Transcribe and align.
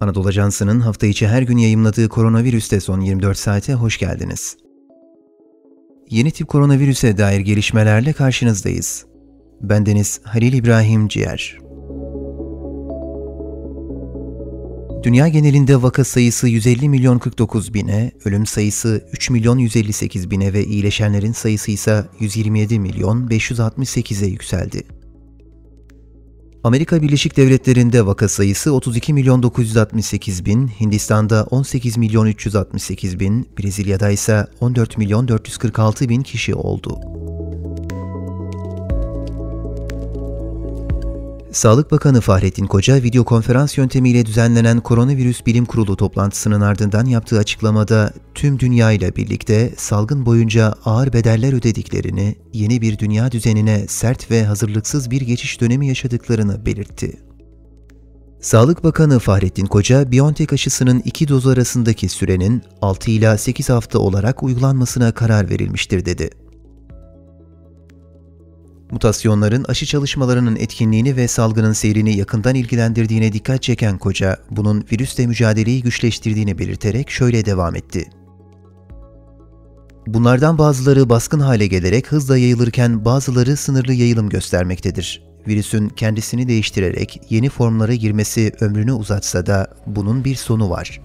Anadolu 0.00 0.28
Ajansı'nın 0.28 0.80
hafta 0.80 1.06
içi 1.06 1.28
her 1.28 1.42
gün 1.42 1.56
yayımladığı 1.56 2.08
koronavirüste 2.08 2.80
son 2.80 3.00
24 3.00 3.38
saate 3.38 3.74
hoş 3.74 3.98
geldiniz. 3.98 4.56
Yeni 6.10 6.30
tip 6.30 6.48
koronavirüse 6.48 7.18
dair 7.18 7.40
gelişmelerle 7.40 8.12
karşınızdayız. 8.12 9.06
Bendeniz 9.60 10.20
Halil 10.24 10.52
İbrahim 10.52 11.08
Ciğer. 11.08 11.58
Dünya 15.02 15.28
genelinde 15.28 15.82
vaka 15.82 16.04
sayısı 16.04 16.48
150 16.48 16.88
milyon 16.88 17.18
49 17.18 17.74
bine, 17.74 18.12
ölüm 18.24 18.46
sayısı 18.46 19.08
3 19.12 19.30
milyon 19.30 19.58
158 19.58 20.30
bine 20.30 20.52
ve 20.52 20.64
iyileşenlerin 20.64 21.32
sayısı 21.32 21.70
ise 21.70 22.04
127 22.20 22.80
milyon 22.80 23.28
568'e 23.28 24.28
yükseldi. 24.28 24.97
Amerika 26.64 27.02
Birleşik 27.02 27.36
Devletleri'nde 27.36 28.06
vaka 28.06 28.28
sayısı 28.28 28.72
32 28.72 29.12
milyon 29.12 29.42
968 29.42 30.44
bin, 30.44 30.68
Hindistan'da 30.68 31.46
18 31.50 31.96
milyon 31.96 32.26
368 32.26 33.20
bin, 33.20 33.48
Brezilya'da 33.58 34.10
ise 34.10 34.46
14 34.60 34.98
milyon 34.98 35.28
446 35.28 36.08
bin 36.08 36.22
kişi 36.22 36.54
oldu. 36.54 37.17
Sağlık 41.52 41.90
Bakanı 41.90 42.20
Fahrettin 42.20 42.66
Koca, 42.66 43.02
video 43.02 43.24
konferans 43.24 43.78
yöntemiyle 43.78 44.26
düzenlenen 44.26 44.80
Koronavirüs 44.80 45.46
Bilim 45.46 45.64
Kurulu 45.64 45.96
toplantısının 45.96 46.60
ardından 46.60 47.04
yaptığı 47.06 47.38
açıklamada 47.38 48.12
tüm 48.34 48.58
dünya 48.58 48.92
ile 48.92 49.16
birlikte 49.16 49.72
salgın 49.76 50.26
boyunca 50.26 50.74
ağır 50.84 51.12
bedeller 51.12 51.52
ödediklerini, 51.52 52.36
yeni 52.52 52.82
bir 52.82 52.98
dünya 52.98 53.32
düzenine 53.32 53.86
sert 53.88 54.30
ve 54.30 54.44
hazırlıksız 54.44 55.10
bir 55.10 55.20
geçiş 55.20 55.60
dönemi 55.60 55.88
yaşadıklarını 55.88 56.66
belirtti. 56.66 57.18
Sağlık 58.40 58.84
Bakanı 58.84 59.18
Fahrettin 59.18 59.66
Koca, 59.66 60.12
BioNTech 60.12 60.52
aşısının 60.52 61.02
iki 61.04 61.28
doz 61.28 61.46
arasındaki 61.46 62.08
sürenin 62.08 62.62
6 62.82 63.10
ila 63.10 63.38
8 63.38 63.68
hafta 63.68 63.98
olarak 63.98 64.42
uygulanmasına 64.42 65.12
karar 65.12 65.50
verilmiştir 65.50 66.04
dedi. 66.04 66.30
Mutasyonların 68.90 69.64
aşı 69.64 69.86
çalışmalarının 69.86 70.56
etkinliğini 70.56 71.16
ve 71.16 71.28
salgının 71.28 71.72
seyrini 71.72 72.16
yakından 72.16 72.54
ilgilendirdiğine 72.54 73.32
dikkat 73.32 73.62
çeken 73.62 73.98
Koca, 73.98 74.36
bunun 74.50 74.84
virüsle 74.92 75.26
mücadeleyi 75.26 75.82
güçleştirdiğini 75.82 76.58
belirterek 76.58 77.10
şöyle 77.10 77.44
devam 77.44 77.76
etti. 77.76 78.10
Bunlardan 80.06 80.58
bazıları 80.58 81.08
baskın 81.08 81.40
hale 81.40 81.66
gelerek 81.66 82.12
hızla 82.12 82.38
yayılırken 82.38 83.04
bazıları 83.04 83.56
sınırlı 83.56 83.92
yayılım 83.92 84.28
göstermektedir. 84.28 85.22
Virüsün 85.48 85.88
kendisini 85.88 86.48
değiştirerek 86.48 87.20
yeni 87.30 87.48
formlara 87.48 87.94
girmesi 87.94 88.52
ömrünü 88.60 88.92
uzatsa 88.92 89.46
da 89.46 89.66
bunun 89.86 90.24
bir 90.24 90.34
sonu 90.34 90.70
var. 90.70 91.00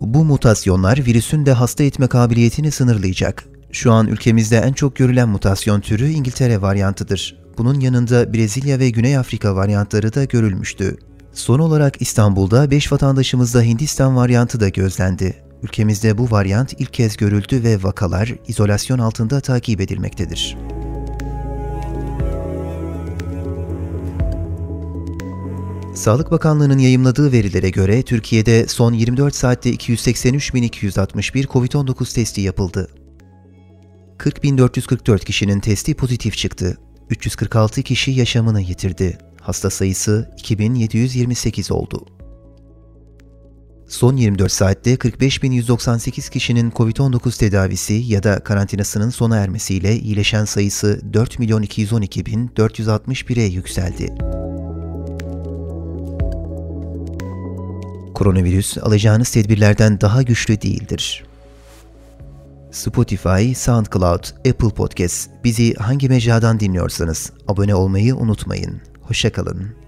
Bu 0.00 0.24
mutasyonlar 0.24 0.98
virüsün 1.06 1.46
de 1.46 1.52
hasta 1.52 1.84
etme 1.84 2.06
kabiliyetini 2.06 2.70
sınırlayacak. 2.70 3.44
Şu 3.72 3.92
an 3.92 4.06
ülkemizde 4.06 4.56
en 4.56 4.72
çok 4.72 4.96
görülen 4.96 5.28
mutasyon 5.28 5.80
türü 5.80 6.08
İngiltere 6.08 6.62
varyantıdır. 6.62 7.38
Bunun 7.58 7.80
yanında 7.80 8.34
Brezilya 8.34 8.78
ve 8.78 8.90
Güney 8.90 9.18
Afrika 9.18 9.56
varyantları 9.56 10.14
da 10.14 10.24
görülmüştü. 10.24 10.96
Son 11.32 11.58
olarak 11.58 12.02
İstanbul'da 12.02 12.70
5 12.70 12.92
vatandaşımızda 12.92 13.62
Hindistan 13.62 14.16
varyantı 14.16 14.60
da 14.60 14.68
gözlendi. 14.68 15.36
Ülkemizde 15.62 16.18
bu 16.18 16.30
varyant 16.30 16.72
ilk 16.80 16.92
kez 16.92 17.16
görüldü 17.16 17.62
ve 17.62 17.82
vakalar 17.82 18.34
izolasyon 18.48 18.98
altında 18.98 19.40
takip 19.40 19.80
edilmektedir. 19.80 20.56
Sağlık 25.94 26.30
Bakanlığı'nın 26.30 26.78
yayımladığı 26.78 27.32
verilere 27.32 27.70
göre 27.70 28.02
Türkiye'de 28.02 28.68
son 28.68 28.92
24 28.92 29.34
saatte 29.34 29.70
283.261 29.70 31.46
COVID-19 31.46 32.14
testi 32.14 32.40
yapıldı. 32.40 32.88
40.444 34.18 35.24
kişinin 35.24 35.60
testi 35.60 35.94
pozitif 35.94 36.36
çıktı. 36.36 36.78
346 37.10 37.82
kişi 37.82 38.10
yaşamını 38.10 38.60
yitirdi. 38.60 39.18
Hasta 39.40 39.70
sayısı 39.70 40.30
2728 40.38 41.70
oldu. 41.70 42.06
Son 43.88 44.16
24 44.16 44.52
saatte 44.52 44.94
45.198 44.94 46.30
kişinin 46.30 46.70
COVID-19 46.70 47.38
tedavisi 47.38 47.94
ya 47.94 48.22
da 48.22 48.40
karantinasının 48.40 49.10
sona 49.10 49.36
ermesiyle 49.36 49.96
iyileşen 49.96 50.44
sayısı 50.44 51.00
4.212.461'e 51.12 53.44
yükseldi. 53.44 54.14
Koronavirüs 58.14 58.78
alacağınız 58.78 59.30
tedbirlerden 59.30 60.00
daha 60.00 60.22
güçlü 60.22 60.60
değildir. 60.60 61.27
Spotify, 62.72 63.54
SoundCloud, 63.54 64.24
Apple 64.38 64.70
Podcast 64.70 65.30
bizi 65.44 65.74
hangi 65.74 66.08
mecradan 66.08 66.60
dinliyorsanız 66.60 67.32
abone 67.48 67.74
olmayı 67.74 68.16
unutmayın. 68.16 68.80
Hoşçakalın. 69.02 69.87